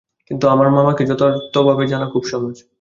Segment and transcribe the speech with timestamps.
[0.31, 2.55] কিন্তু আমার মামাকে যথার্থভাবে জানা খুব সহজ।